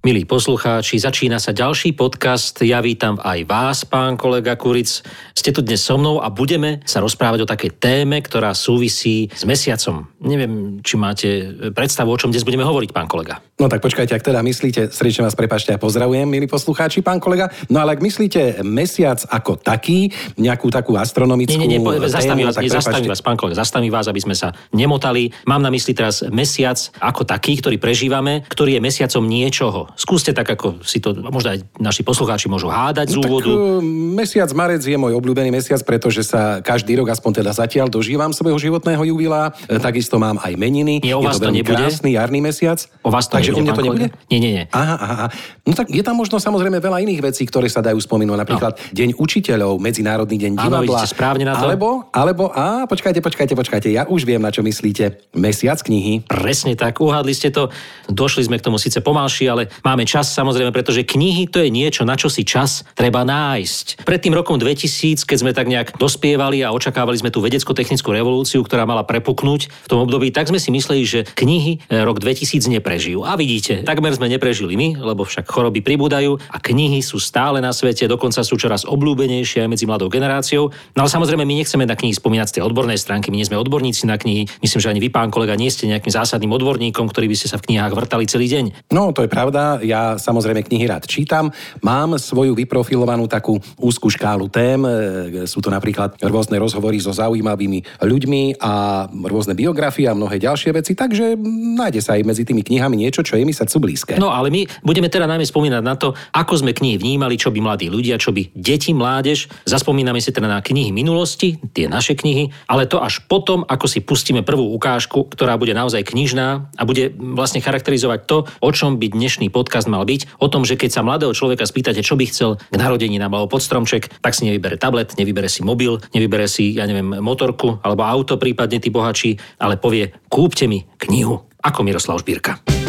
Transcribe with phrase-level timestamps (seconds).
[0.00, 2.56] Milí poslucháči, začína sa ďalší podcast.
[2.64, 5.04] Ja vítam aj vás, pán kolega Kuric.
[5.36, 9.44] Ste tu dnes so mnou a budeme sa rozprávať o takej téme, ktorá súvisí s
[9.44, 10.08] mesiacom.
[10.24, 11.28] Neviem, či máte
[11.76, 13.44] predstavu, o čom dnes budeme hovoriť, pán kolega.
[13.60, 17.52] No tak počkajte, ak teda myslíte, srdečne vás prepačte a pozdravujem, milí poslucháči, pán kolega.
[17.68, 22.48] No ale ak myslíte mesiac ako taký, nejakú takú astronomickú Nie, nie, nie, po, zastavím
[22.48, 23.20] vás, tak nie, zastavím prepáčte.
[23.20, 25.28] vás, pán kolega, zastavím vás, aby sme sa nemotali.
[25.44, 29.89] Mám na mysli teraz mesiac ako taký, ktorý prežívame, ktorý je mesiacom niečoho.
[29.94, 33.50] Skúste tak, ako si to, možno aj naši poslucháči môžu hádať z No, úvodu.
[33.50, 37.86] Tak, e, mesiac marec je môj obľúbený mesiac, pretože sa každý rok, aspoň teda zatiaľ,
[37.86, 39.52] dožívam svojho životného jubilá.
[39.66, 41.00] E, Takisto mám aj meniny.
[41.00, 41.76] Nie, je vás to to veľmi nebude?
[41.76, 42.78] krásny jarný mesiac.
[43.00, 44.06] O vás to Takže nebude, u mňa to nebude?
[44.28, 44.64] Nie, nie, nie.
[44.70, 45.28] Aha, aha, aha.
[45.64, 48.36] No tak je tam možno samozrejme veľa iných vecí, ktoré sa dajú spomenúť.
[48.36, 48.82] Napríklad no.
[48.92, 51.00] Deň učiteľov, Medzinárodný deň Áno, divadla.
[51.00, 51.64] vidíte, správne na to.
[51.64, 55.30] Alebo, alebo, a počkajte, počkajte, počkajte, ja už viem, na čo myslíte.
[55.32, 56.26] Mesiac knihy.
[56.26, 57.70] Presne tak, uhádli ste to.
[58.06, 62.02] Došli sme k tomu síce pomalšie, ale máme čas samozrejme, pretože knihy to je niečo,
[62.06, 64.04] na čo si čas treba nájsť.
[64.04, 68.64] Pred tým rokom 2000, keď sme tak nejak dospievali a očakávali sme tú vedecko-technickú revolúciu,
[68.64, 72.66] ktorá mala prepuknúť v tom období, tak sme si mysleli, že knihy e, rok 2000
[72.80, 73.22] neprežijú.
[73.22, 77.70] A vidíte, takmer sme neprežili my, lebo však choroby pribúdajú a knihy sú stále na
[77.70, 80.74] svete, dokonca sú čoraz obľúbenejšie aj medzi mladou generáciou.
[80.98, 83.60] No ale samozrejme, my nechceme na knihy spomínať z tej odbornej stránky, my nie sme
[83.60, 84.50] odborníci na knihy.
[84.58, 87.56] Myslím, že ani vy, pán kolega, nie ste nejakým zásadným odborníkom, ktorý by ste sa
[87.62, 88.90] v knihách vrtali celý deň.
[88.90, 89.69] No, to je pravda.
[89.84, 91.54] Ja samozrejme knihy rád čítam.
[91.86, 94.82] Mám svoju vyprofilovanú takú úzkú škálu tém.
[94.82, 100.74] E, Sú to napríklad rôzne rozhovory so zaujímavými ľuďmi a rôzne biografie a mnohé ďalšie
[100.74, 101.38] veci, takže
[101.78, 104.14] nájde sa aj medzi tými knihami niečo, čo je mi srdcu blízke.
[104.18, 107.60] No ale my budeme teda najmä spomínať na to, ako sme knihy vnímali, čo by
[107.60, 109.46] mladí ľudia, čo by deti, mládež.
[109.68, 114.00] Zaspomíname si teda na knihy minulosti, tie naše knihy, ale to až potom, ako si
[114.00, 119.12] pustíme prvú ukážku, ktorá bude naozaj knižná a bude vlastne charakterizovať to, o čom by
[119.12, 120.40] dnešný podcast mal byť.
[120.40, 123.60] O tom, že keď sa mladého človeka spýtate, čo by chcel k narodeninám alebo pod
[123.60, 128.40] stromček, tak si nevybere tablet, nevybere si mobil, nevybere si, ja neviem, motorku alebo auto,
[128.40, 131.44] prípadne tí bohači, ale povie, kúpte mi knihu.
[131.60, 132.79] Ako Miroslav Žbírka.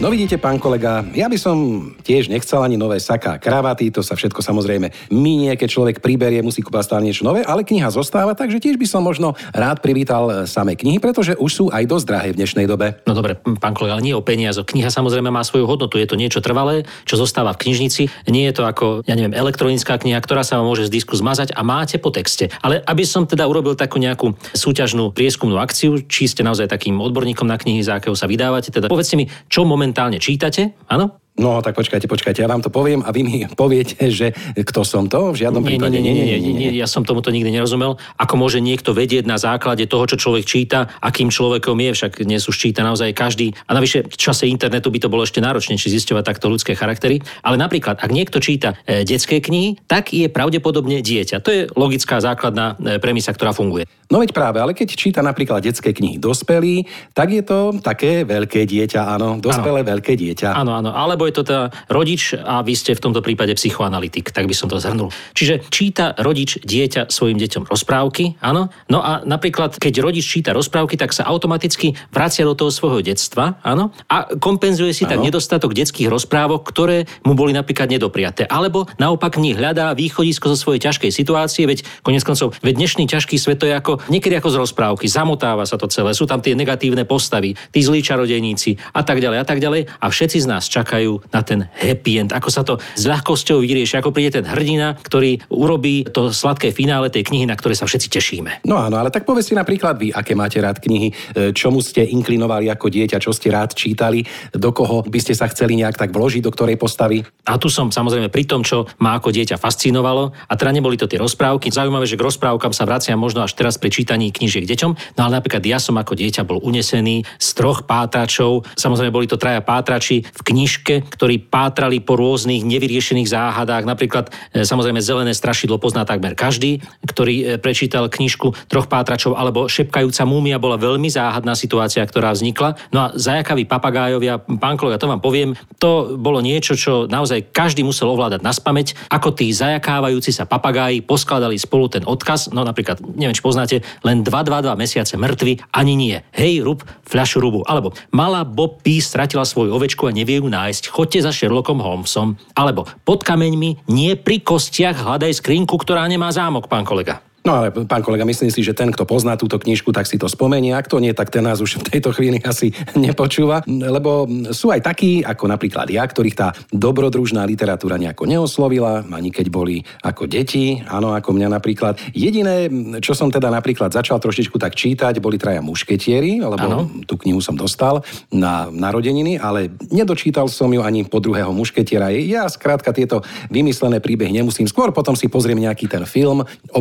[0.00, 1.56] No vidíte, pán kolega, ja by som
[2.00, 6.64] tiež nechcel ani nové saká kravaty, to sa všetko samozrejme minie, keď človek priberie, musí
[6.64, 10.72] kúpať stále niečo nové, ale kniha zostáva, takže tiež by som možno rád privítal samé
[10.72, 12.96] knihy, pretože už sú aj dosť drahé v dnešnej dobe.
[13.04, 14.64] No dobre, pán kolega, ale nie o peniazoch.
[14.72, 18.08] Kniha samozrejme má svoju hodnotu, je to niečo trvalé, čo zostáva v knižnici.
[18.32, 21.52] Nie je to ako, ja neviem, elektronická kniha, ktorá sa vám môže z disku zmazať
[21.52, 22.48] a máte po texte.
[22.64, 27.44] Ale aby som teda urobil takú nejakú súťažnú prieskumnú akciu, či ste naozaj takým odborníkom
[27.44, 31.18] na knihy, za akého sa vydávate, teda povedzte mi, čo momentálne čítate, áno?
[31.40, 35.08] No tak počkajte, počkajte, ja vám to poviem a vy mi poviete, že kto som
[35.08, 37.48] to, v žiadnom Nie, nie, prípade nie, nie, nie, nie, nie, ja som tomuto nikdy
[37.48, 37.96] nerozumel.
[38.20, 42.44] Ako môže niekto vedieť na základe toho, čo človek číta, akým človekom je, však dnes
[42.44, 43.56] už číta naozaj každý.
[43.64, 47.24] A navyše v čase internetu by to bolo ešte náročnejšie zisťovať takto ľudské charaktery.
[47.40, 51.40] Ale napríklad, ak niekto číta e, detské knihy, tak je pravdepodobne dieťa.
[51.40, 53.88] To je logická základná e, premisa, ktorá funguje.
[54.10, 56.82] No veď práve, ale keď číta napríklad detské knihy dospelý,
[57.14, 60.50] tak je to také veľké dieťa, áno, dospelé veľké dieťa.
[60.50, 64.50] Áno, áno, alebo je to teda rodič a vy ste v tomto prípade psychoanalytik, tak
[64.50, 65.14] by som to zhrnul.
[65.32, 68.74] Čiže číta rodič dieťa svojim deťom rozprávky, áno.
[68.90, 73.62] No a napríklad, keď rodič číta rozprávky, tak sa automaticky vracia do toho svojho detstva,
[73.62, 75.28] áno, a kompenzuje si tak Áno.
[75.30, 78.48] nedostatok detských rozprávok, ktoré mu boli napríklad nedopriaté.
[78.48, 83.04] Alebo naopak v nich hľadá východisko zo svojej ťažkej situácie, veď konec koncov, veď dnešný
[83.06, 86.40] ťažký svet to je ako niekedy ako z rozprávky, zamotáva sa to celé, sú tam
[86.40, 90.46] tie negatívne postavy, tí zlí čarodejníci a tak ďalej a tak ďalej a všetci z
[90.48, 94.38] nás čakajú čakajú na ten happy end, ako sa to s ľahkosťou vyrieši, ako príde
[94.38, 98.50] ten hrdina, ktorý urobí to sladké finále tej knihy, na ktoré sa všetci tešíme.
[98.66, 101.14] No áno, ale tak povedzte napríklad vy, aké máte rád knihy, e,
[101.50, 104.22] čomu ste inklinovali ako dieťa, čo ste rád čítali,
[104.54, 107.24] do koho by ste sa chceli nejak tak vložiť, do ktorej postavy.
[107.48, 110.30] A tu som samozrejme pri tom, čo ma ako dieťa fascinovalo.
[110.46, 111.72] A teda neboli to tie rozprávky.
[111.72, 115.18] Zaujímavé, že k rozprávkam sa vraciam možno až teraz pri čítaní knížiek deťom.
[115.18, 118.68] No ale napríklad ja som ako dieťa bol unesený z troch pátračov.
[118.76, 123.84] Samozrejme boli to traja pátrači v knižke, ktorí pátrali po rôznych nevyriešených záhadách.
[123.88, 129.70] Napríklad e, samozrejme zelené strašidlo pozná takmer každý, ktorý e, prečítal knižku troch pátračov, alebo
[129.70, 132.76] šepkajúca múmia bola veľmi záhadná situácia, ktorá vznikla.
[132.92, 137.86] No a zajakaví papagájovia, pán kolega, to vám poviem, to bolo niečo, čo naozaj každý
[137.86, 143.00] musel ovládať na spameť, ako tí zajakávajúci sa papagáji poskladali spolu ten odkaz, no napríklad,
[143.14, 146.16] neviem, či poznáte, len 2-2-2 mesiace mŕtvy, ani nie.
[146.34, 147.60] Hej, rub, fľašu rubu.
[147.66, 152.36] Alebo malá Bob P stratila svoju ovečku a nevie ju nájsť, choďte za Sherlockom Holmesom.
[152.58, 157.22] Alebo pod kameňmi, nie pri kostiach, hľadaj skrinku, ktorá nemá zámok, pán kolega.
[157.40, 160.28] No ale pán kolega, myslím si, že ten, kto pozná túto knižku, tak si to
[160.28, 160.76] spomenie.
[160.76, 163.64] Ak to nie, tak ten nás už v tejto chvíli asi nepočúva.
[163.64, 169.46] Lebo sú aj takí, ako napríklad ja, ktorých tá dobrodružná literatúra nejako neoslovila, ani keď
[169.48, 171.96] boli ako deti, áno, ako mňa napríklad.
[172.12, 172.68] Jediné,
[173.00, 176.92] čo som teda napríklad začal trošičku tak čítať, boli traja mušketieri, lebo Áno.
[177.08, 182.12] tú knihu som dostal na narodeniny, ale nedočítal som ju ani po druhého mušketiera.
[182.12, 184.68] Ja skrátka tieto vymyslené príbehy nemusím.
[184.68, 186.78] Skôr potom si pozriem nejaký ten film o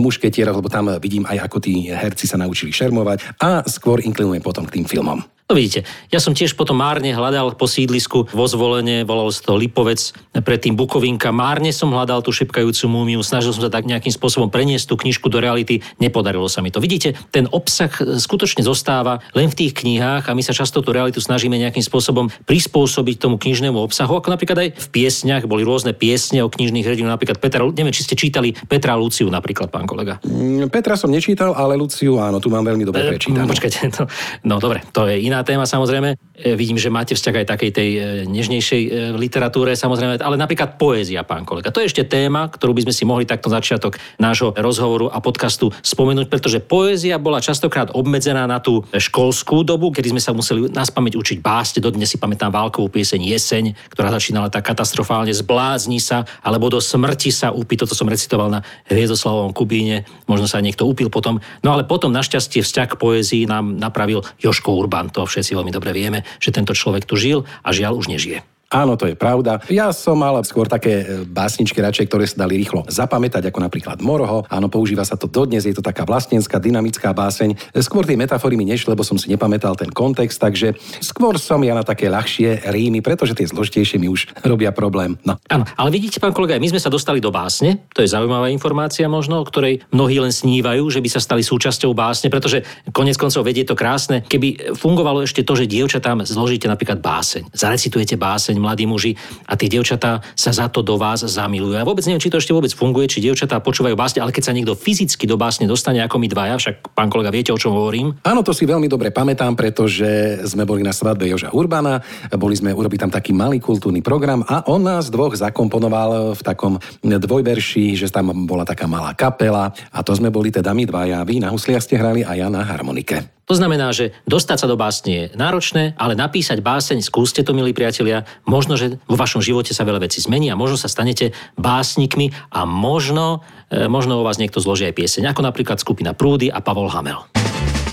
[0.53, 4.81] lebo tam vidím aj ako tí herci sa naučili šermovať a skôr inklinujem potom k
[4.81, 5.38] tým filmom.
[5.49, 5.81] No vidíte,
[6.13, 10.13] ja som tiež potom márne hľadal po sídlisku vo zvolenie, volal sa to Lipovec,
[10.45, 11.33] predtým Bukovinka.
[11.33, 15.25] Márne som hľadal tú šepkajúcu múmiu, snažil som sa tak nejakým spôsobom preniesť tú knižku
[15.25, 16.77] do reality, nepodarilo sa mi to.
[16.77, 21.17] Vidíte, ten obsah skutočne zostáva len v tých knihách a my sa často tú realitu
[21.17, 26.45] snažíme nejakým spôsobom prispôsobiť tomu knižnému obsahu, ako napríklad aj v piesniach boli rôzne piesne
[26.45, 30.21] o knižných hrdinoch, napríklad Petra, neviem, či ste čítali Petra Luciu napríklad, pán kolega.
[30.29, 33.49] Mm, Petra som nečítal, ale Luciu áno, tu mám veľmi dobre E, prečítanú.
[33.49, 34.05] Počkajte, no,
[34.45, 36.15] no dobre, to je iná téma samozrejme.
[36.39, 38.89] E, vidím, že máte vzťah aj takej tej e, nežnejšej e,
[39.19, 41.69] literatúre samozrejme, ale napríklad poézia, pán kolega.
[41.69, 45.69] To je ešte téma, ktorú by sme si mohli takto začiatok nášho rozhovoru a podcastu
[45.83, 50.89] spomenúť, pretože poézia bola častokrát obmedzená na tú školskú dobu, kedy sme sa museli nás
[50.89, 51.79] pamäť učiť básne.
[51.83, 57.29] Dodnes si pamätám válkovú pieseň Jeseň, ktorá začínala tak katastrofálne zblázni sa, alebo do smrti
[57.29, 57.77] sa upí.
[57.77, 58.59] Toto som recitoval na
[58.89, 60.07] Hviezdoslavovom Kubíne.
[60.25, 61.37] Možno sa niekto upil potom.
[61.61, 65.13] No ale potom našťastie vzťah k poézii nám napravil Joško Urban.
[65.13, 68.41] To všetci veľmi dobre vieme, že tento človek tu žil a žiaľ už nežije.
[68.69, 69.57] Áno, to je pravda.
[69.73, 73.97] Ja som mal skôr také e, básničky radšej, ktoré sa dali rýchlo zapamätať, ako napríklad
[74.05, 74.45] Morho.
[74.45, 77.57] Áno, používa sa to dodnes, je to taká vlastenská, dynamická báseň.
[77.81, 81.73] Skôr tie metafory mi nešli, lebo som si nepamätal ten kontext, takže skôr som ja
[81.73, 85.17] na také ľahšie rímy, pretože tie zložitejšie mi už robia problém.
[85.25, 85.41] No.
[85.49, 87.89] Áno, ale vidíte, pán kolega, my sme sa dostali do básne.
[87.97, 91.97] To je zaujímavá informácia možno, o ktorej mnohí len snívajú, že by sa stali súčasťou
[91.97, 92.61] básne, pretože
[92.93, 94.21] konec koncov vedie to krásne.
[94.29, 99.15] Keby fungovalo ešte to, že dievčatám zložíte napríklad báseň, zarecitujete báseň mladí muži
[99.47, 101.79] a tie dievčatá sa za to do vás zamilujú.
[101.79, 104.55] Ja vôbec neviem, či to ešte vôbec funguje, či dievčatá počúvajú básne, ale keď sa
[104.55, 108.19] niekto fyzicky do básne dostane ako my dvaja, však pán kolega viete, o čom hovorím,
[108.27, 112.03] Áno, to si veľmi dobre pamätám, pretože sme boli na svadbe Joža Urbana,
[112.35, 116.73] boli sme urobiť tam taký malý kultúrny program a on nás dvoch zakomponoval v takom
[117.01, 121.23] dvojverši, že tam bola taká malá kapela a to sme boli teda my dvaja.
[121.23, 123.38] Vy na husliach ste hrali a ja na harmonike.
[123.49, 127.73] To znamená, že dostať sa do básne je náročné, ale napísať báseň, skúste to, milí
[127.73, 132.29] priatelia, možno, že vo vašom živote sa veľa vecí zmení a možno sa stanete básnikmi
[132.53, 133.41] a možno,
[133.73, 137.25] e, možno o vás niekto zloží aj pieseň, ako napríklad skupina Prúdy a Pavol Hamel.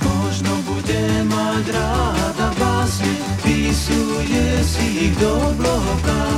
[0.04, 3.16] Možno bude mať ráda básne,
[4.60, 6.35] si ich do bloka.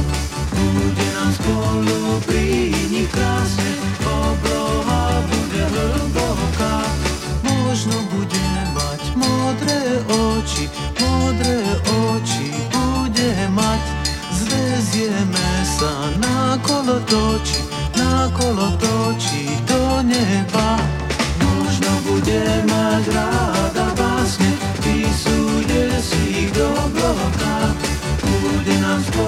[28.98, 29.27] Bude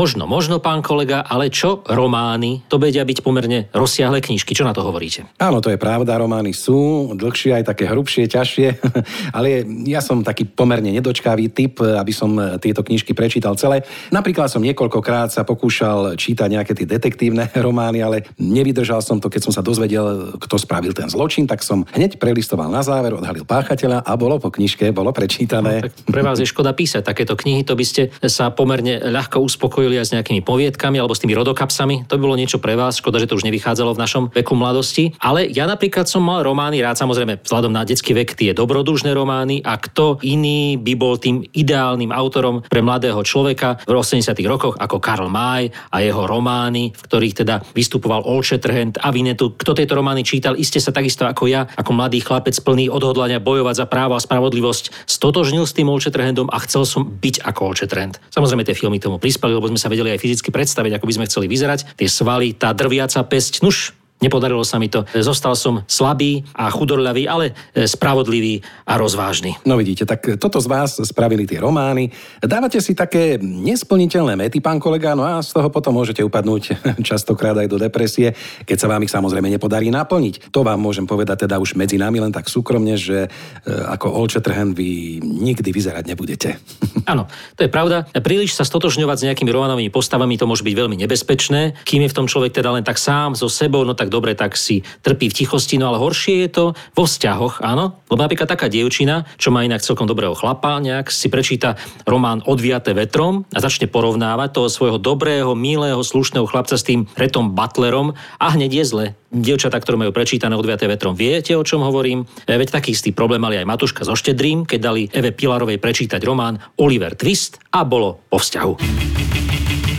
[0.00, 2.64] Možno, možno, pán kolega, ale čo romány?
[2.72, 4.56] To vedia byť pomerne rozsiahle knižky.
[4.56, 5.28] Čo na to hovoríte?
[5.36, 8.68] Áno, to je pravda, romány sú dlhšie, aj také hrubšie, ťažšie,
[9.36, 12.32] ale ja som taký pomerne nedočkavý typ, aby som
[12.64, 13.84] tieto knižky prečítal celé.
[14.08, 19.52] Napríklad som niekoľkokrát sa pokúšal čítať nejaké tie detektívne romány, ale nevydržal som to, keď
[19.52, 24.08] som sa dozvedel, kto spravil ten zločin, tak som hneď prelistoval na záver, odhalil páchateľa
[24.08, 25.92] a bolo po knižke, bolo prečítané.
[25.92, 29.89] Tak pre vás je škoda písať takéto knihy, to by ste sa pomerne ľahko uspokojili
[29.96, 32.06] aj s nejakými poviedkami alebo s tými rodokapsami.
[32.06, 35.16] To by bolo niečo pre vás, škoda, že to už nevychádzalo v našom veku mladosti.
[35.18, 39.64] Ale ja napríklad som mal romány rád, samozrejme, vzhľadom na detský vek, tie dobrodružné romány
[39.64, 45.00] a kto iný by bol tým ideálnym autorom pre mladého človeka v 80 rokoch ako
[45.00, 48.22] Karl May a jeho romány, v ktorých teda vystupoval
[48.60, 49.56] Trhent a Vinetu.
[49.56, 53.74] Kto tieto romány čítal, iste sa takisto ako ja, ako mladý chlapec plný odhodlania bojovať
[53.80, 58.20] za právo a spravodlivosť, stotožnil s tým Olče Trhentom a chcel som byť ako Trhent.
[58.28, 61.28] Samozrejme, tie filmy tomu prispeli, lebo sme sa vedeli aj fyzicky predstaviť, ako by sme
[61.28, 61.96] chceli vyzerať.
[61.96, 65.08] Tie svaly, tá drviaca pesť, nuž, Nepodarilo sa mi to.
[65.16, 69.56] Zostal som slabý a chudorľavý, ale e, spravodlivý a rozvážny.
[69.64, 72.12] No vidíte, tak toto z vás spravili tie romány.
[72.44, 76.76] Dávate si také nesplniteľné mety, pán kolega, no a z toho potom môžete upadnúť
[77.08, 78.36] častokrát aj do depresie,
[78.68, 80.52] keď sa vám ich samozrejme nepodarí naplniť.
[80.52, 83.28] To vám môžem povedať teda už medzi nami len tak súkromne, že e,
[83.72, 86.60] ako Olče Trhen vy nikdy vyzerať nebudete.
[87.10, 87.24] Áno,
[87.56, 88.04] to je pravda.
[88.20, 91.80] Príliš sa stotožňovať s nejakými románovými postavami to môže byť veľmi nebezpečné.
[91.88, 94.58] Kým je v tom človek teda len tak sám so sebou, no tak dobre, tak
[94.58, 96.64] si trpí v tichosti, no ale horšie je to
[96.98, 98.02] vo vzťahoch, áno?
[98.10, 102.90] Lebo napríklad taká dievčina, čo má inak celkom dobrého chlapa, nejak si prečíta román Odviaté
[102.90, 108.46] vetrom a začne porovnávať toho svojho dobrého, milého, slušného chlapca s tým Retom Butlerom a
[108.50, 109.06] hneď je zle.
[109.30, 112.26] Dievčatá, ktoré majú prečítané Odviaté vetrom, viete, o čom hovorím?
[112.50, 116.18] E, Veď taký istý problém mali aj Matuška so Štedrým, keď dali Eve Pilarovej prečítať
[116.26, 118.72] román Oliver Twist a bolo po vzťahu.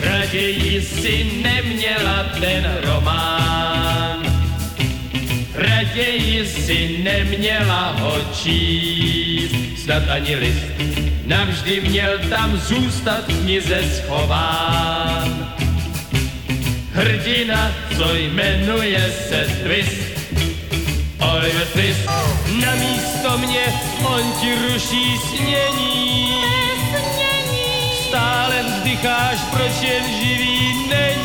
[0.01, 3.50] Raději si neměla ten román.
[5.91, 10.65] Raději si neměla ho číst, snad ani list.
[11.25, 15.55] Navždy měl tam zůstat v knize schován.
[16.93, 20.01] Hrdina, co jmenuje se Twist,
[21.19, 22.09] Oliver Twist,
[22.65, 23.65] na místo mě
[24.03, 26.35] on ti ruší snění.
[28.07, 31.20] Stále vzdycháš, proč jen živý není.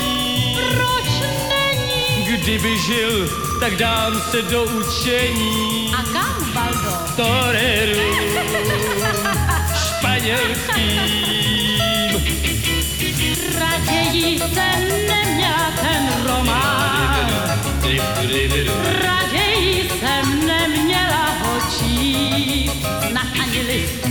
[2.47, 3.29] Kdyby žil,
[3.61, 5.95] tak dám se do učení.
[5.95, 6.93] A kam, Baldo?
[7.17, 8.01] Toreru
[9.75, 11.01] španělským.
[13.59, 17.33] Raději jsem neměla ten román.
[19.03, 22.87] Raději jsem neměla ho číst.
[23.09, 24.07] Snad ani list.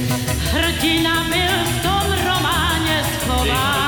[0.52, 3.86] Hrdina byl v tom románě schován.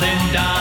[0.00, 0.53] thousand dollars.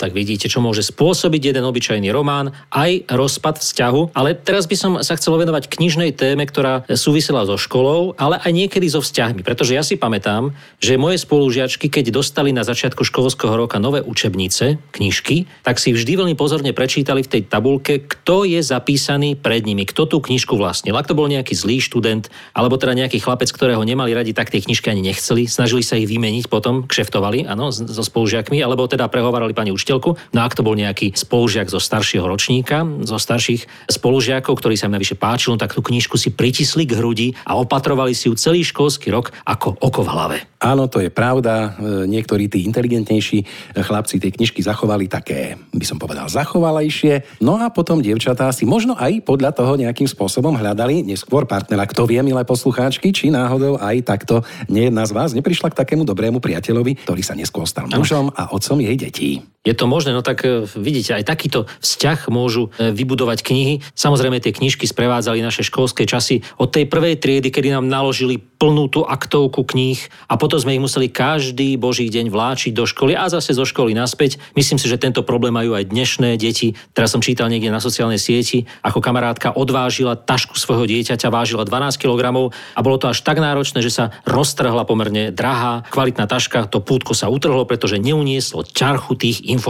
[0.00, 4.16] Tak vidíte, čo môže spôsobiť jeden obyčajný román, aj rozpad vzťahu.
[4.16, 8.52] Ale teraz by som sa chcel venovať knižnej téme, ktorá súvisela so školou, ale aj
[8.56, 9.44] niekedy so vzťahmi.
[9.44, 14.80] Pretože ja si pamätám, že moje spolužiačky, keď dostali na začiatku školského roka nové učebnice,
[14.96, 19.84] knižky, tak si vždy veľmi pozorne prečítali v tej tabulke, kto je zapísaný pred nimi,
[19.84, 20.96] kto tú knižku vlastnil.
[20.96, 24.64] Ak to bol nejaký zlý študent, alebo teda nejaký chlapec, ktorého nemali radi, tak tie
[24.64, 29.52] knižky ani nechceli, snažili sa ich vymeniť potom, kšeftovali, áno, so spolužiakmi, alebo teda prehovárali
[29.52, 30.14] pani učiteľku.
[30.30, 34.94] No ak to bol nejaký spolužiak zo staršieho ročníka, zo starších spolužiakov, ktorý sa im
[34.94, 39.10] najvyššie páčil, tak tú knižku si pritisli k hrudi a opatrovali si ju celý školský
[39.10, 40.38] rok ako oko v hlave.
[40.60, 41.74] Áno, to je pravda.
[41.80, 43.46] E, Niektorí tí inteligentnejší e,
[43.80, 47.40] chlapci tie knižky zachovali také, by som povedal, zachovalejšie.
[47.40, 51.88] No a potom dievčatá si možno aj podľa toho nejakým spôsobom hľadali neskôr partnera.
[51.88, 56.04] Kto vie, milé poslucháčky, či náhodou aj takto nie jedna z vás neprišla k takému
[56.04, 59.40] dobrému priateľovi, ktorý sa neskôr stal mužom a otcom jej detí.
[59.60, 63.84] Je to možné, no tak e, vidíte, aj takýto vzťah môžu e, vybudovať knihy.
[63.94, 68.92] Samozrejme, tie knižky sprevádzali naše školské časy od tej prvej triedy, kedy nám naložili plnú
[68.92, 69.96] tú aktovku kníh
[70.28, 73.96] a potom sme ich museli každý boží deň vláčiť do školy a zase zo školy
[73.96, 74.36] naspäť.
[74.52, 76.76] Myslím si, že tento problém majú aj dnešné deti.
[76.92, 81.96] Teraz som čítal niekde na sociálnej sieti, ako kamarátka odvážila tašku svojho dieťaťa, vážila 12
[81.96, 86.84] kg a bolo to až tak náročné, že sa roztrhla pomerne drahá, kvalitná taška, to
[86.84, 89.69] pútko sa utrhlo, pretože neunieslo ťarchu tých informácií,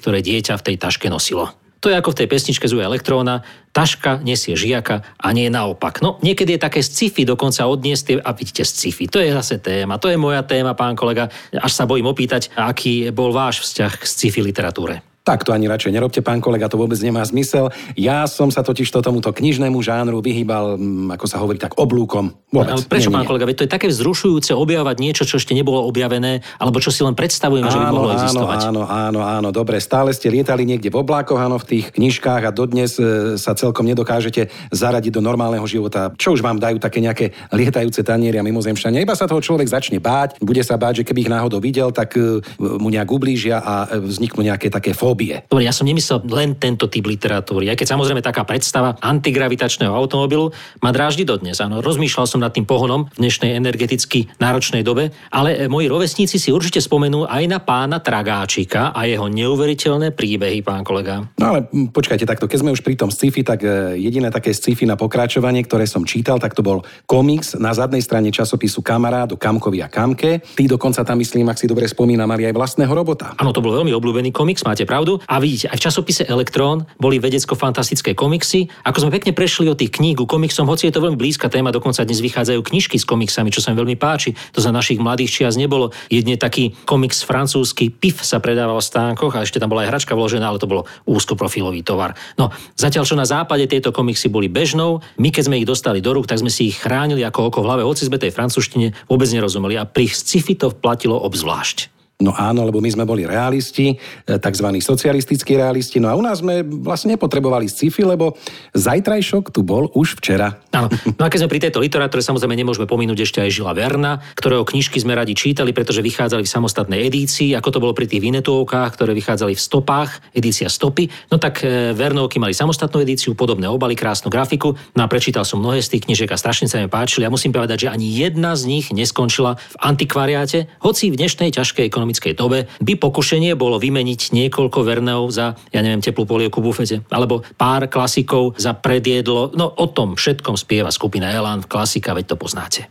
[0.00, 1.52] ktoré dieťa v tej taške nosilo.
[1.84, 6.02] To je ako v tej pesničke Zuje elektróna, taška nesie žiaka a nie naopak.
[6.02, 10.10] No niekedy je také sci-fi dokonca odniesť a vidíte sci-fi, to je zase téma, to
[10.10, 14.42] je moja téma, pán kolega, až sa bojím opýtať, aký bol váš vzťah k sci-fi
[14.42, 15.05] literatúre.
[15.26, 17.74] Tak to ani radšej nerobte, pán kolega, to vôbec nemá zmysel.
[17.98, 22.30] Ja som sa totiž to tomuto knižnému žánru vyhýbal, mm, ako sa hovorí, tak oblúkom.
[22.54, 22.78] Vôbec.
[22.78, 23.50] Ale prečo, Nie, nie, pán kolega?
[23.50, 27.18] Veď to je také vzrušujúce objavovať niečo, čo ešte nebolo objavené, alebo čo si len
[27.18, 28.70] predstavujeme, že by mohlo existovať.
[28.70, 29.82] Áno, áno, áno, dobre.
[29.82, 33.82] Stále ste lietali niekde v oblákoch, áno, v tých knižkách a dodnes e, sa celkom
[33.82, 36.14] nedokážete zaradiť do normálneho života.
[36.14, 39.02] Čo už vám dajú také nejaké lietajúce taniere a mimozemšťania.
[39.02, 42.14] Iba sa toho človek začne báť, bude sa báť, že keby ich náhodou videl, tak
[42.14, 45.40] e, mu nejak ublížia a e, vzniknú nejaké také fóbie.
[45.48, 50.52] Dobre, ja som nemyslel len tento typ literatúry, aj keď samozrejme taká predstava antigravitačného automobilu
[50.84, 51.56] ma dráždi dodnes.
[51.64, 56.36] Áno, rozmýšľal som nad tým pohonom v dnešnej energeticky náročnej dobe, ale e, moji rovesníci
[56.36, 61.24] si určite spomenú aj na pána Tragáčika a jeho neuveriteľné príbehy, pán kolega.
[61.40, 64.84] No ale počkajte takto, keď sme už pri tom sci-fi, tak e, jediné také sci-fi
[64.84, 69.40] na pokračovanie, ktoré som čítal, tak to bol komiks na zadnej strane časopisu Kamarát o
[69.40, 70.44] Kamkovi a Kamke.
[70.44, 73.32] Tí dokonca tam, myslím, ak si dobre spomínam, mali aj vlastného robota.
[73.40, 75.05] Áno, to bol veľmi obľúbený komiks, máte pravdu.
[75.30, 78.66] A vidíte, aj v časopise Elektrón boli vedecko-fantastické komiksy.
[78.82, 82.02] Ako sme pekne prešli od tých kníh komiksom, hoci je to veľmi blízka téma, dokonca
[82.02, 84.34] dnes vychádzajú knižky s komiksami, čo sa mi veľmi páči.
[84.56, 85.94] To za našich mladých čias nebolo.
[86.10, 90.18] Jedne taký komiks francúzsky PIF sa predával v stánkoch a ešte tam bola aj hračka
[90.18, 92.18] vložená, ale to bolo úzkoprofilový tovar.
[92.34, 96.10] No, zatiaľ čo na západe tieto komiksy boli bežnou, my keď sme ich dostali do
[96.10, 99.30] rúk, tak sme si ich chránili ako oko v hlave, hoci sme tej francúzštine vôbec
[99.30, 101.95] nerozumeli a pri sci-fi to platilo obzvlášť.
[102.16, 104.68] No áno, lebo my sme boli realisti, e, tzv.
[104.80, 108.32] socialistickí realisti, no a u nás sme vlastne nepotrebovali sci-fi, lebo
[108.72, 110.56] zajtrajšok tu bol už včera.
[110.72, 110.88] Áno.
[111.20, 114.64] No a keď sme pri tejto literatúre, samozrejme nemôžeme pominúť ešte aj Žila Verna, ktorého
[114.64, 118.96] knižky sme radi čítali, pretože vychádzali v samostatnej edícii, ako to bolo pri tých Vinetuovkách,
[118.96, 121.12] ktoré vychádzali v stopách, edícia stopy.
[121.28, 124.72] No tak e, Vernovky mali samostatnú edíciu, podobné obaly, krásnu grafiku.
[124.96, 127.28] No a prečítal som mnohé z tých knižiek a strašne sa mi páčili.
[127.28, 131.92] A musím povedať, že ani jedna z nich neskončila v antikvariáte, hoci v dnešnej ťažkej
[132.06, 136.96] ekonomickej dobe by pokušenie bolo vymeniť niekoľko Vernov za, ja neviem, teplú polievku v bufete,
[137.10, 139.50] alebo pár klasikov za predjedlo.
[139.58, 142.86] No o tom všetkom spieva skupina Elan, klasika, veď to poznáte.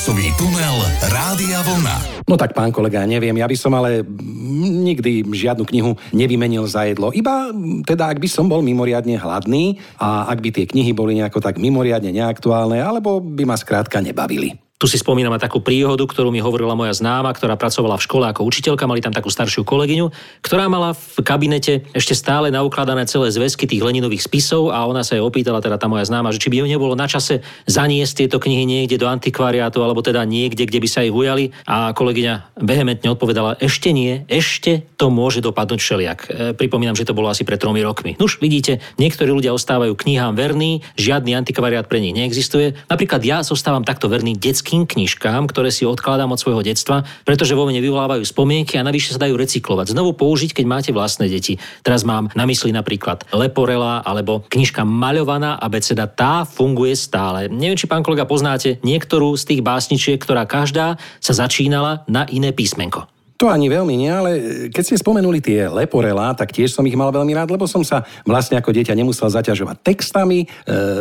[0.00, 0.80] Časový tunel
[1.12, 2.24] Rádia Vlna.
[2.24, 4.00] No tak, pán kolega, neviem, ja by som ale
[4.64, 7.12] nikdy žiadnu knihu nevymenil za jedlo.
[7.12, 7.52] Iba
[7.84, 11.60] teda, ak by som bol mimoriadne hladný a ak by tie knihy boli nejako tak
[11.60, 14.56] mimoriadne neaktuálne, alebo by ma skrátka nebavili.
[14.80, 18.24] Tu si spomínam na takú príhodu, ktorú mi hovorila moja známa, ktorá pracovala v škole
[18.32, 20.08] ako učiteľka, mali tam takú staršiu kolegyňu,
[20.40, 25.20] ktorá mala v kabinete ešte stále naukladané celé zväzky tých Leninových spisov a ona sa
[25.20, 28.64] jej opýtala, teda tá moja známa, že či by nebolo na čase zaniesť tieto knihy
[28.64, 31.52] niekde do antikvariátu alebo teda niekde, kde by sa ich ujali.
[31.68, 36.18] A kolegyňa vehementne odpovedala, ešte nie, ešte to môže dopadnúť všeliak.
[36.24, 38.16] E, pripomínam, že to bolo asi pred tromi rokmi.
[38.16, 42.80] Nuž, vidíte, niektorí ľudia ostávajú knihám verní, žiadny antikvariát pre nich neexistuje.
[42.88, 44.40] Napríklad ja zostávam takto verný
[44.70, 49.18] detským knižkám, ktoré si odkladám od svojho detstva, pretože vo mne vyvolávajú spomienky a navyše
[49.18, 49.90] sa dajú recyklovať.
[49.90, 51.58] Znovu použiť, keď máte vlastné deti.
[51.82, 57.50] Teraz mám na mysli napríklad Leporela alebo knižka Maľovaná abeceda, tá funguje stále.
[57.50, 62.54] Neviem, či pán kolega poznáte niektorú z tých básničiek, ktorá každá sa začínala na iné
[62.54, 63.10] písmenko.
[63.40, 64.30] To ani veľmi nie, ale
[64.68, 68.04] keď ste spomenuli tie leporelá, tak tiež som ich mal veľmi rád, lebo som sa
[68.28, 70.44] vlastne ako dieťa nemusel zaťažovať textami.
[70.44, 70.46] E,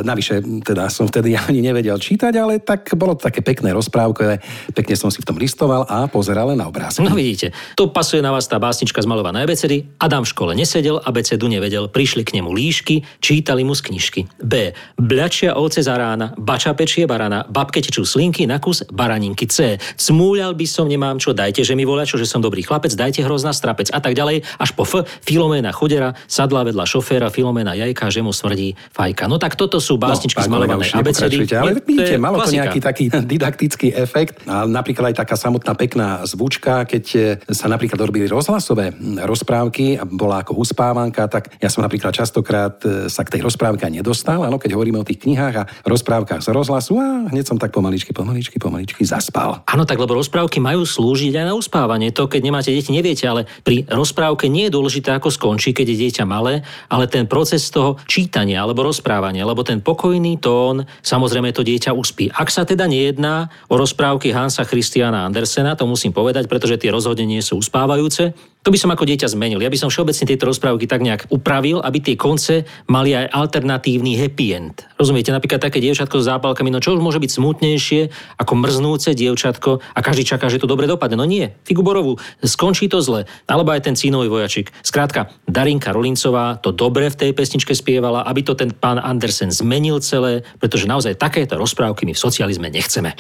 [0.08, 4.40] navyše, teda som vtedy ani nevedel čítať, ale tak bolo to také pekné rozprávkové.
[4.72, 7.04] Pekne som si v tom listoval a pozeral na obrázky.
[7.04, 9.92] No vidíte, to pasuje na vás tá básnička zmalovaná abecedy.
[10.00, 14.22] Adam v škole nesedel, abecedu nevedel, prišli k nemu líšky, čítali mu z knižky.
[14.40, 14.72] B.
[14.96, 19.76] Bľačia ovce za rána, bača pečie barana, babke tečú slinky na kus, baraninky C.
[20.00, 23.26] Cmúľal by som, nemám čo, dajte, že mi voľa, čo, že som dobrý chlapec, dajte
[23.26, 27.74] hroz na strapec a tak ďalej, až po F, Filoména chudera, sadla vedľa šoféra, Filoména
[27.74, 29.26] jajka, že mu smrdí fajka.
[29.26, 31.38] No tak toto sú básničky pán kolega, zmalované abecedy.
[31.58, 34.46] Ale vidíte, malo to nejaký taký didaktický efekt.
[34.46, 39.98] A napríklad aj taká samotná pekná zvučka, keď e, sa napríklad robili rozhlasové mm, rozprávky
[39.98, 44.44] a bola ako uspávanka, tak ja som napríklad častokrát e, sa k tej rozprávke nedostal,
[44.44, 48.12] áno, keď hovoríme o tých knihách a rozprávkach z rozhlasu a hneď som tak pomaličky,
[48.12, 49.64] pomaličky, pomaličky zaspal.
[49.66, 52.12] Áno, tak lebo rozprávky majú slúžiť aj na uspávanie.
[52.20, 55.98] To, keď nemáte deti, neviete, ale pri rozprávke nie je dôležité, ako skončí, keď je
[56.04, 61.64] dieťa malé, ale ten proces toho čítania alebo rozprávania, lebo ten pokojný tón, samozrejme to
[61.64, 62.28] dieťa uspí.
[62.28, 67.24] Ak sa teda nejedná o rozprávky Hansa Christiana Andersena, to musím povedať, pretože tie rozhodne
[67.24, 69.64] nie sú uspávajúce, to by som ako dieťa zmenil.
[69.64, 74.20] Ja by som všeobecne tieto rozprávky tak nejak upravil, aby tie konce mali aj alternatívny
[74.20, 74.84] happy end.
[75.00, 78.02] Rozumiete, napríklad také dievčatko s zápalkami, no čo už môže byť smutnejšie
[78.36, 81.16] ako mrznúce dievčatko a každý čaká, že to dobre dopadne.
[81.16, 83.24] No nie, figu borovú, skončí to zle.
[83.48, 84.76] Alebo aj ten cínový vojačik.
[84.84, 90.04] Skrátka, Darinka Rolincová to dobre v tej pesničke spievala, aby to ten pán Andersen zmenil
[90.04, 93.16] celé, pretože naozaj takéto rozprávky my v socializme nechceme.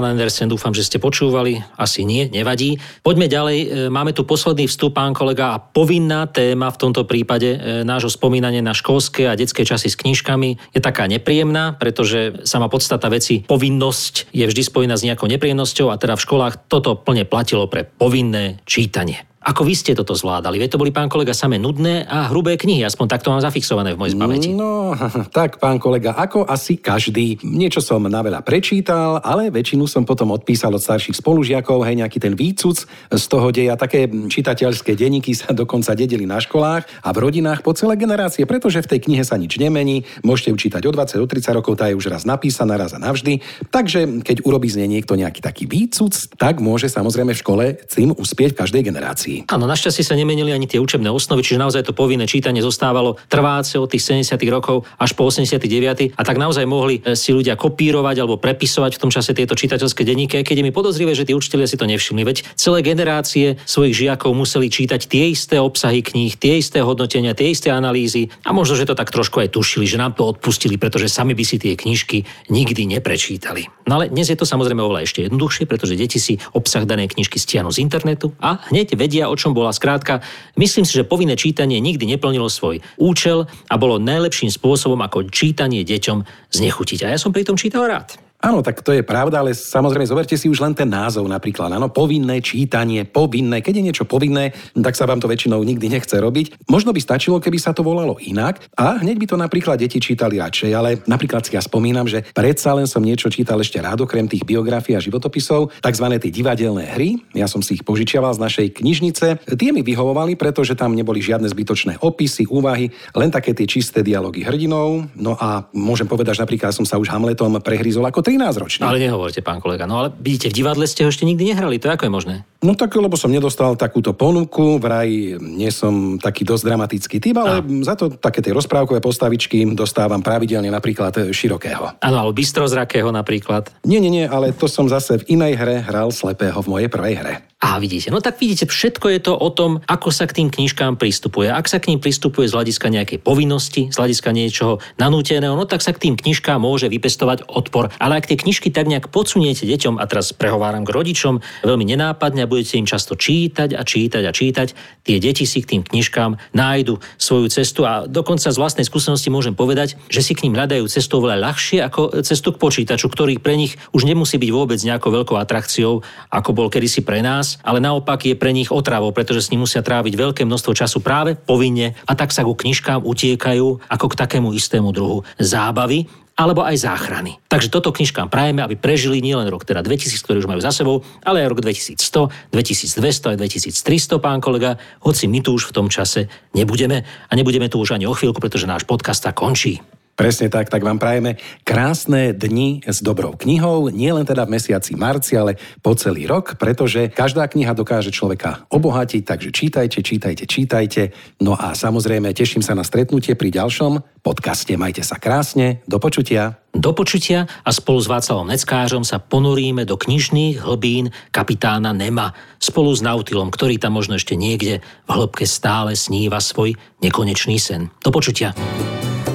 [0.00, 1.60] Pán Andersen, dúfam, že ste počúvali.
[1.76, 2.80] Asi nie, nevadí.
[3.04, 3.58] Poďme ďalej.
[3.60, 8.08] E, Máme tu posledný vstup, pán kolega, a povinná téma v tomto prípade e, nášho
[8.08, 13.44] spomínania na školské a detské časy s knižkami je taká nepríjemná, pretože sama podstata veci,
[13.44, 17.84] povinnosť je vždy spojená s nejakou nepríjemnosťou a teda v školách toto plne platilo pre
[17.84, 19.29] povinné čítanie.
[19.40, 20.60] Ako vy ste toto zvládali?
[20.60, 24.00] Veď to boli, pán kolega, samé nudné a hrubé knihy, aspoň takto mám zafixované v
[24.04, 24.52] mojej pamäti.
[24.52, 24.92] No,
[25.32, 27.40] tak, pán kolega, ako asi každý.
[27.40, 32.20] Niečo som na veľa prečítal, ale väčšinu som potom odpísal od starších spolužiakov, hej, nejaký
[32.20, 33.80] ten výcuc z toho deja.
[33.80, 38.84] Také čitateľské denníky sa dokonca dedili na školách a v rodinách po celé generácie, pretože
[38.84, 40.04] v tej knihe sa nič nemení.
[40.20, 43.00] Môžete ju čítať o 20, o 30 rokov, tá je už raz napísaná, raz a
[43.00, 43.40] navždy.
[43.72, 48.12] Takže keď urobí z nej niekto nejaký taký výcuc, tak môže samozrejme v škole tým
[48.12, 49.29] uspieť v každej generácii.
[49.50, 53.78] Áno, našťastie sa nemenili ani tie učebné osnovy, čiže naozaj to povinné čítanie zostávalo trváce
[53.78, 54.36] od tých 70.
[54.50, 56.14] rokov až po 89.
[56.16, 60.02] a tak naozaj mohli e, si ľudia kopírovať alebo prepisovať v tom čase tieto čitateľské
[60.02, 62.22] denníky, keď je mi podozrivé, že tí učitelia si to nevšimli.
[62.24, 67.52] Veď celé generácie svojich žiakov museli čítať tie isté obsahy kníh, tie isté hodnotenia, tie
[67.52, 71.12] isté analýzy a možno, že to tak trošku aj tušili, že nám to odpustili, pretože
[71.12, 73.68] sami by si tie knižky nikdy neprečítali.
[73.90, 77.42] No ale dnes je to samozrejme oveľa ešte jednoduchšie, pretože deti si obsah danej knižky
[77.42, 79.74] stiahnu z internetu a hneď vedia, o čom bola.
[79.74, 80.22] Skrátka,
[80.54, 85.82] myslím si, že povinné čítanie nikdy neplnilo svoj účel a bolo najlepším spôsobom, ako čítanie
[85.82, 87.04] deťom znechutiť.
[87.04, 88.29] A ja som pri tom čítal rád.
[88.40, 91.76] Áno, tak to je pravda, ale samozrejme zoberte si už len ten názov napríklad.
[91.76, 93.60] Áno, povinné čítanie, povinné.
[93.60, 96.64] Keď je niečo povinné, tak sa vám to väčšinou nikdy nechce robiť.
[96.72, 100.40] Možno by stačilo, keby sa to volalo inak a hneď by to napríklad deti čítali
[100.40, 104.24] radšej, ale napríklad si ja spomínam, že predsa len som niečo čítal ešte rád okrem
[104.24, 106.06] tých biografií a životopisov, tzv.
[106.16, 107.20] tie divadelné hry.
[107.36, 109.52] Ja som si ich požičiaval z našej knižnice.
[109.52, 114.48] Tie mi vyhovovali, pretože tam neboli žiadne zbytočné opisy, úvahy, len také tie čisté dialógy
[114.48, 115.12] hrdinov.
[115.12, 118.86] No a môžem povedať, že napríklad som sa už Hamletom prehryzol ako 13 ročný.
[118.86, 119.90] Ale nehovorte, pán kolega.
[119.90, 122.34] No ale vidíte, v divadle ste ho ešte nikdy nehrali, to ako je možné?
[122.62, 125.10] No tak, lebo som nedostal takúto ponuku, vraj
[125.42, 130.70] nie som taký dosť dramatický typ, ale za to také tie rozprávkové postavičky dostávam pravidelne
[130.70, 131.98] napríklad e, Širokého.
[131.98, 133.74] Áno, alebo Bystrozrakého napríklad.
[133.82, 137.14] Nie, nie, nie, ale to som zase v inej hre hral slepého v mojej prvej
[137.18, 137.34] hre.
[137.60, 140.96] A vidíte, no tak vidíte, všetko je to o tom, ako sa k tým knižkám
[140.96, 141.52] pristupuje.
[141.52, 145.84] Ak sa k ním pristupuje z hľadiska nejakej povinnosti, z hľadiska niečoho nanúteného, no tak
[145.84, 147.92] sa k tým knižkám môže vypestovať odpor.
[148.00, 152.48] Ale ak tie knižky tak nejak podsuniete deťom, a teraz prehováram k rodičom, veľmi nenápadne
[152.48, 154.68] a budete im často čítať a čítať a čítať,
[155.04, 159.52] tie deti si k tým knižkám nájdu svoju cestu a dokonca z vlastnej skúsenosti môžem
[159.52, 163.60] povedať, že si k ním hľadajú cestu oveľa ľahšie ako cestu k počítaču, ktorý pre
[163.60, 166.00] nich už nemusí byť vôbec nejakou veľkou atrakciou,
[166.32, 169.82] ako bol kedysi pre nás, ale naopak je pre nich otravou, pretože s ním musia
[169.82, 174.54] tráviť veľké množstvo času práve povinne a tak sa ku knižkám utiekajú ako k takému
[174.54, 176.06] istému druhu zábavy
[176.40, 177.36] alebo aj záchrany.
[177.52, 181.04] Takže toto knižkám prajeme, aby prežili nielen rok teda 2000, ktorý už majú za sebou,
[181.20, 182.00] ale aj rok 2100,
[182.48, 187.68] 2200 aj 2300, pán kolega, hoci my tu už v tom čase nebudeme a nebudeme
[187.68, 189.84] tu už ani o chvíľku, pretože náš podcast sa končí.
[190.20, 194.92] Presne tak, tak vám prajeme krásne dni s dobrou knihou, nie len teda v mesiaci
[194.92, 201.02] marci, ale po celý rok, pretože každá kniha dokáže človeka obohatiť, takže čítajte, čítajte, čítajte.
[201.40, 204.76] No a samozrejme teším sa na stretnutie pri ďalšom podcaste.
[204.76, 206.60] Majte sa krásne, do počutia.
[206.76, 212.92] Do počutia a spolu s Václavom Neckářom sa ponoríme do knižných hlbín kapitána Nema spolu
[212.92, 217.88] s Nautilom, ktorý tam možno ešte niekde v hĺbke stále sníva svoj nekonečný sen.
[218.04, 218.52] Do počutia.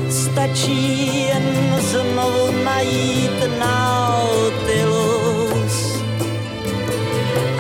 [0.10, 4.96] Stačí jen znovu najít Nautilus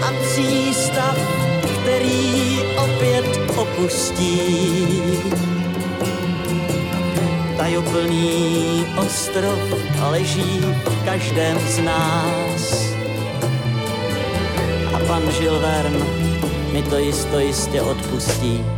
[0.01, 1.17] a přístav,
[1.61, 4.87] který opět opustí.
[7.57, 9.59] Tajuplný ostrov
[10.11, 12.85] leží v každém z nás.
[14.93, 16.05] A pan Žilvern
[16.71, 18.74] mi to jisto jistě odpustí.